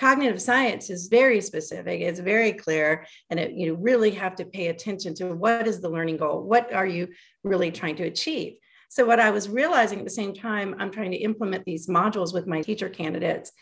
[0.00, 4.68] cognitive science is very specific it's very clear and it, you really have to pay
[4.68, 7.06] attention to what is the learning goal what are you
[7.44, 8.54] really trying to achieve?
[8.88, 12.32] So what i was realizing at the same time i'm trying to implement these modules
[12.32, 13.52] with my teacher candidates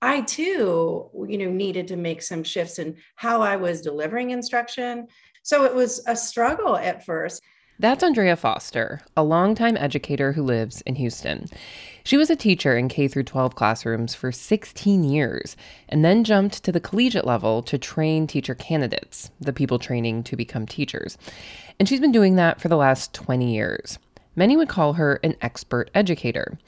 [0.00, 5.08] i too you know needed to make some shifts in how i was delivering instruction.
[5.42, 7.42] So it was a struggle at first
[7.80, 11.46] that's Andrea Foster, a longtime educator who lives in Houston.
[12.04, 15.56] She was a teacher in K 12 classrooms for 16 years
[15.88, 20.36] and then jumped to the collegiate level to train teacher candidates, the people training to
[20.36, 21.16] become teachers.
[21.78, 23.98] And she's been doing that for the last 20 years.
[24.36, 26.58] Many would call her an expert educator.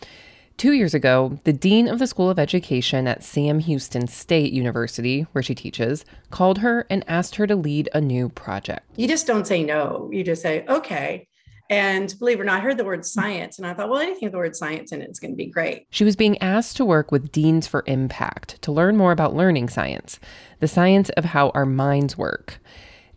[0.57, 5.23] Two years ago, the dean of the School of Education at Sam Houston State University,
[5.33, 8.87] where she teaches, called her and asked her to lead a new project.
[8.97, 10.09] You just don't say no.
[10.13, 11.29] You just say, okay.
[11.71, 14.27] And believe it or not, I heard the word science and I thought, well, anything
[14.27, 15.87] with the word science in it is going to be great.
[15.91, 19.71] She was being asked to work with Deans for Impact to learn more about learning
[19.71, 20.21] science,
[20.61, 22.61] the science of how our minds work.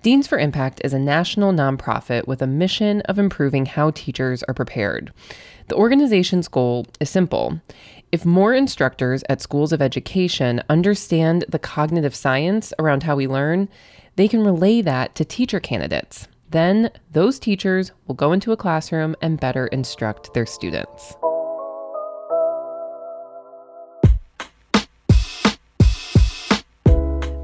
[0.01, 4.53] Deans for Impact is a national nonprofit with a mission of improving how teachers are
[4.53, 5.11] prepared.
[5.67, 7.59] The organization's goal is simple.
[8.11, 13.67] If more instructors at schools of education understand the cognitive science around how we learn,
[14.15, 16.27] they can relay that to teacher candidates.
[16.51, 21.15] Then those teachers will go into a classroom and better instruct their students.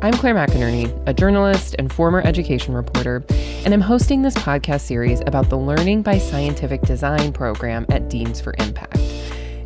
[0.04, 3.24] I'm Claire McInerney, a journalist and former education reporter,
[3.64, 8.42] and I'm hosting this podcast series about the Learning by Scientific Design program at Deans
[8.42, 9.00] for Impact.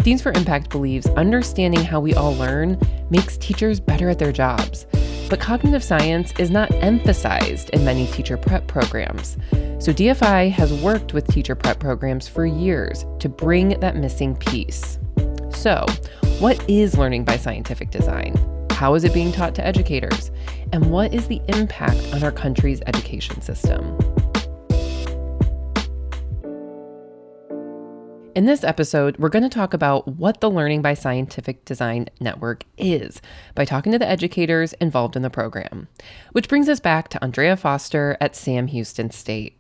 [0.02, 2.78] Deans for Impact believes understanding how we all learn
[3.10, 4.86] makes teachers better at their jobs.
[5.30, 9.38] But cognitive science is not emphasized in many teacher prep programs.
[9.80, 15.00] So DFI has worked with teacher prep programs for years to bring that missing piece.
[15.52, 15.86] So,
[16.40, 18.55] what is learning by scientific design?
[18.76, 20.32] How is it being taught to educators?
[20.74, 23.98] And what is the impact on our country's education system?
[28.36, 32.66] In this episode, we're going to talk about what the Learning by Scientific Design Network
[32.78, 33.22] is
[33.56, 35.88] by talking to the educators involved in the program.
[36.34, 39.58] Which brings us back to Andrea Foster at Sam Houston State.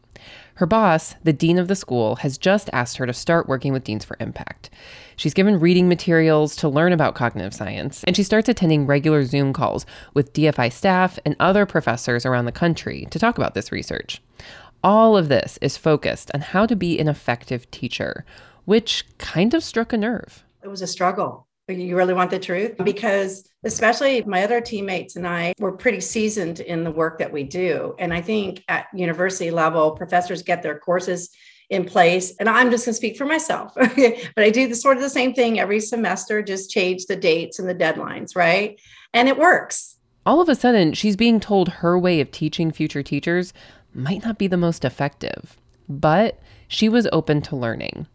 [0.56, 3.84] Her boss, the dean of the school, has just asked her to start working with
[3.84, 4.70] Deans for Impact.
[5.18, 9.52] She's given reading materials to learn about cognitive science, and she starts attending regular Zoom
[9.52, 14.22] calls with DFI staff and other professors around the country to talk about this research.
[14.82, 18.24] All of this is focused on how to be an effective teacher,
[18.64, 20.46] which kind of struck a nerve.
[20.64, 21.45] It was a struggle.
[21.68, 22.72] You really want the truth?
[22.74, 22.84] Uh-huh.
[22.84, 27.44] Because especially my other teammates and I were pretty seasoned in the work that we
[27.44, 27.96] do.
[27.98, 31.30] And I think at university level, professors get their courses
[31.70, 32.36] in place.
[32.40, 33.74] And I'm just going to speak for myself.
[33.76, 33.90] but
[34.38, 37.68] I do the sort of the same thing every semester, just change the dates and
[37.68, 38.80] the deadlines, right?
[39.14, 39.96] And it works.
[40.26, 43.54] All of a sudden, she's being told her way of teaching future teachers
[43.94, 45.58] might not be the most effective.
[45.88, 48.08] But she was open to learning.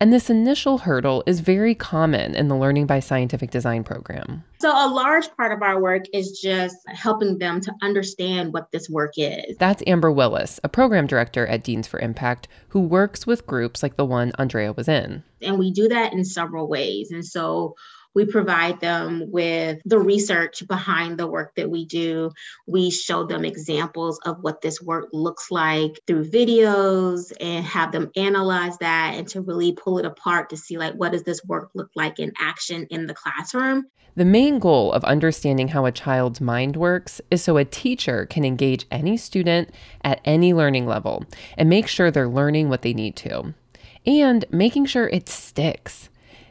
[0.00, 4.44] And this initial hurdle is very common in the Learning by Scientific Design program.
[4.60, 8.88] So, a large part of our work is just helping them to understand what this
[8.88, 9.56] work is.
[9.58, 13.96] That's Amber Willis, a program director at Deans for Impact, who works with groups like
[13.96, 15.22] the one Andrea was in.
[15.42, 17.10] And we do that in several ways.
[17.10, 17.76] And so,
[18.18, 22.32] we provide them with the research behind the work that we do.
[22.66, 28.10] We show them examples of what this work looks like through videos and have them
[28.16, 31.70] analyze that and to really pull it apart to see like what does this work
[31.74, 33.86] look like in action in the classroom.
[34.16, 38.44] The main goal of understanding how a child's mind works is so a teacher can
[38.44, 39.70] engage any student
[40.02, 41.24] at any learning level
[41.56, 43.54] and make sure they're learning what they need to.
[44.04, 46.08] And making sure it sticks.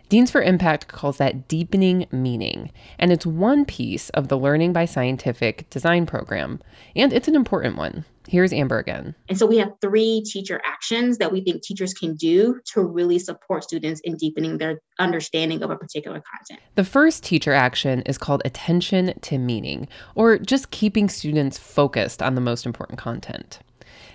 [0.10, 4.86] Deans for Impact calls that deepening meaning, and it's one piece of the Learning by
[4.86, 6.62] Scientific design program,
[6.96, 8.06] and it's an important one.
[8.26, 9.16] Here's Amber again.
[9.28, 13.20] And so we have three teacher actions that we think teachers can do to really
[13.20, 16.62] support students in deepening their understanding of a particular content.
[16.76, 22.36] The first teacher action is called attention to meaning, or just keeping students focused on
[22.36, 23.60] the most important content.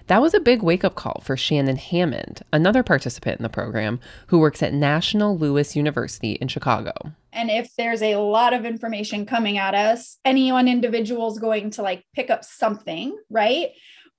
[0.09, 4.01] That was a big wake up call for Shannon Hammond, another participant in the program
[4.29, 6.93] who works at National Louis University in Chicago.
[7.33, 11.71] And if there's a lot of information coming at us, any one individual is going
[11.71, 13.71] to like pick up something, right?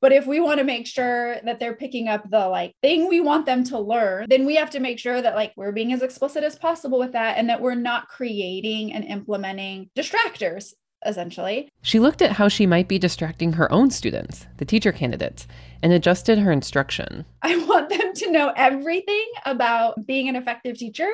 [0.02, 3.22] But if we want to make sure that they're picking up the like thing we
[3.22, 6.02] want them to learn, then we have to make sure that like we're being as
[6.02, 10.74] explicit as possible with that and that we're not creating and implementing distractors
[11.06, 11.70] essentially.
[11.82, 15.48] She looked at how she might be distracting her own students, the teacher candidates,
[15.82, 17.26] and adjusted her instruction.
[17.42, 21.10] I want them to know everything about being an effective teacher,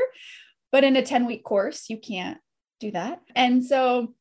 [0.71, 2.37] but in a 10 week course, you can't
[2.79, 3.21] do that.
[3.35, 4.13] And so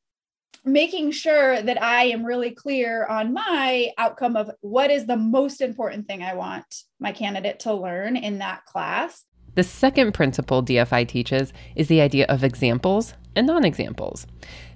[0.65, 5.61] making sure that I am really clear on my outcome of what is the most
[5.61, 6.67] important thing I want
[7.01, 9.25] my candidate to learn in that class.
[9.55, 14.27] The second principle DFI teaches is the idea of examples and non examples.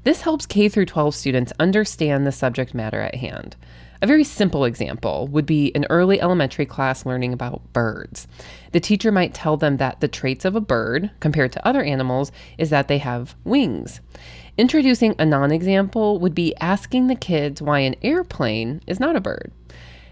[0.04, 3.56] This helps K through 12 students understand the subject matter at hand.
[4.00, 8.26] A very simple example would be an early elementary class learning about birds.
[8.72, 12.32] The teacher might tell them that the traits of a bird, compared to other animals,
[12.58, 14.00] is that they have wings.
[14.58, 19.20] Introducing a non example would be asking the kids why an airplane is not a
[19.20, 19.52] bird.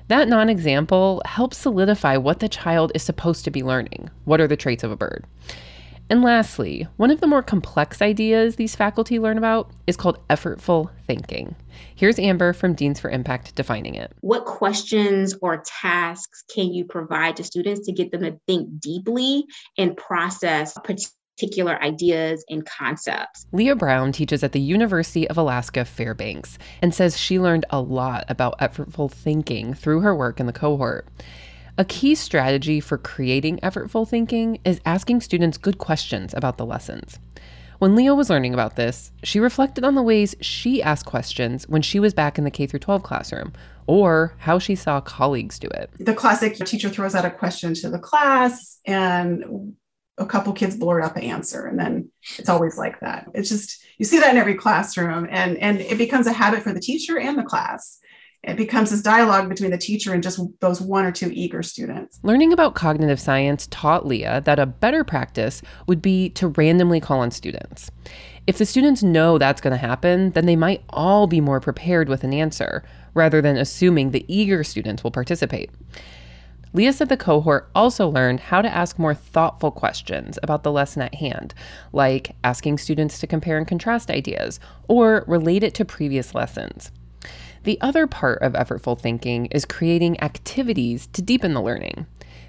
[0.06, 4.10] That non example helps solidify what the child is supposed to be learning.
[4.24, 5.24] What are the traits of a bird?
[6.10, 10.90] And lastly, one of the more complex ideas these faculty learn about is called effortful
[11.06, 11.54] thinking.
[11.94, 14.12] Here's Amber from Deans for Impact defining it.
[14.20, 19.44] What questions or tasks can you provide to students to get them to think deeply
[19.78, 20.76] and process
[21.40, 23.46] particular ideas and concepts.
[23.52, 28.24] Leah Brown teaches at the University of Alaska Fairbanks and says she learned a lot
[28.28, 31.06] about effortful thinking through her work in the cohort.
[31.78, 37.18] A key strategy for creating effortful thinking is asking students good questions about the lessons.
[37.78, 41.80] When Leah was learning about this, she reflected on the ways she asked questions when
[41.80, 43.54] she was back in the K 12 classroom
[43.86, 45.90] or how she saw colleagues do it.
[45.98, 49.74] The classic teacher throws out a question to the class and
[50.18, 53.82] a couple kids blurt out the answer and then it's always like that it's just
[53.96, 57.18] you see that in every classroom and and it becomes a habit for the teacher
[57.18, 57.98] and the class
[58.42, 62.18] it becomes this dialogue between the teacher and just those one or two eager students.
[62.22, 67.20] Learning about cognitive science taught leah that a better practice would be to randomly call
[67.20, 67.90] on students.
[68.46, 72.08] If the students know that's going to happen then they might all be more prepared
[72.08, 72.82] with an answer
[73.12, 75.70] rather than assuming the eager students will participate.
[76.72, 81.02] Leah said the cohort also learned how to ask more thoughtful questions about the lesson
[81.02, 81.52] at hand,
[81.92, 86.92] like asking students to compare and contrast ideas or relate it to previous lessons.
[87.64, 92.06] The other part of effortful thinking is creating activities to deepen the learning.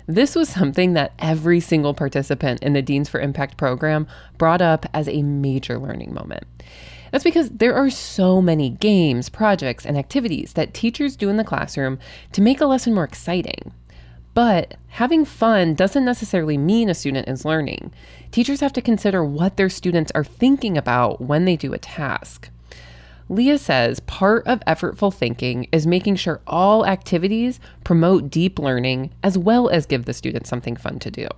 [0.07, 4.85] This was something that every single participant in the Deans for Impact program brought up
[4.93, 6.43] as a major learning moment.
[7.11, 11.43] That's because there are so many games, projects, and activities that teachers do in the
[11.43, 11.99] classroom
[12.31, 13.73] to make a lesson more exciting.
[14.33, 17.93] But having fun doesn't necessarily mean a student is learning.
[18.31, 22.49] Teachers have to consider what their students are thinking about when they do a task.
[23.31, 29.37] Leah says part of effortful thinking is making sure all activities promote deep learning as
[29.37, 31.29] well as give the students something fun to do.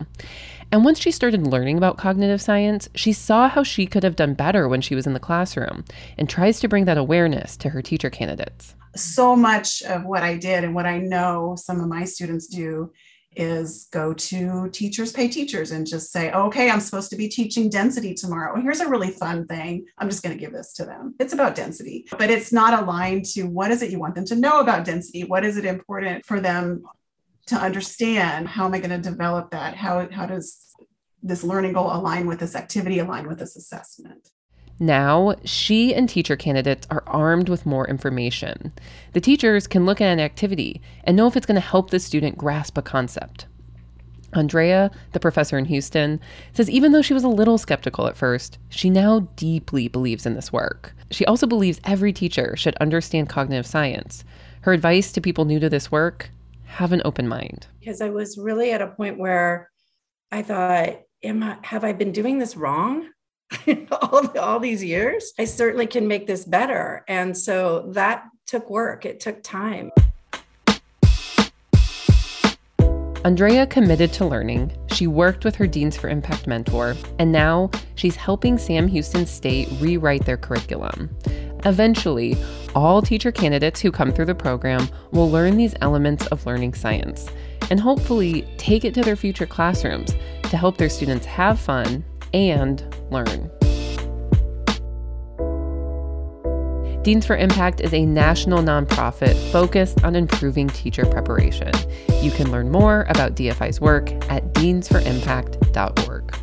[0.72, 4.34] And once she started learning about cognitive science, she saw how she could have done
[4.34, 5.86] better when she was in the classroom
[6.18, 10.38] and tries to bring that awareness to her teacher candidates so much of what I
[10.38, 12.92] did and what I know some of my students do
[13.36, 17.70] is go to teachers pay teachers and just say okay i'm supposed to be teaching
[17.70, 18.60] density tomorrow.
[18.62, 19.86] Here's a really fun thing.
[19.98, 21.16] I'm just going to give this to them.
[21.20, 24.36] It's about density but it's not aligned to what is it you want them to
[24.36, 25.24] know about density?
[25.24, 26.84] What is it important for them
[27.48, 28.48] to understand?
[28.48, 29.76] How am i going to develop that?
[29.76, 30.74] How, how does
[31.22, 34.30] this learning goal align with this activity align with this assessment
[34.84, 38.74] now, she and teacher candidates are armed with more information.
[39.14, 42.00] The teachers can look at an activity and know if it's going to help the
[42.00, 43.46] student grasp a concept.
[44.34, 46.20] Andrea, the professor in Houston,
[46.54, 50.34] says even though she was a little skeptical at first, she now deeply believes in
[50.34, 50.94] this work.
[51.12, 54.24] She also believes every teacher should understand cognitive science.
[54.62, 56.32] Her advice to people new to this work
[56.66, 57.68] have an open mind.
[57.80, 59.70] Because I was really at a point where
[60.32, 63.08] I thought, Am I, have I been doing this wrong?
[63.92, 67.04] all, all these years, I certainly can make this better.
[67.08, 69.92] And so that took work, it took time.
[73.26, 74.76] Andrea committed to learning.
[74.88, 79.70] She worked with her Deans for Impact mentor, and now she's helping Sam Houston State
[79.80, 81.10] rewrite their curriculum.
[81.64, 82.36] Eventually,
[82.76, 87.30] all teacher candidates who come through the program will learn these elements of learning science
[87.70, 92.04] and hopefully take it to their future classrooms to help their students have fun
[92.34, 93.52] and learn.
[97.04, 101.72] Deans for Impact is a national nonprofit focused on improving teacher preparation.
[102.22, 106.43] You can learn more about DFI's work at deansforimpact.org.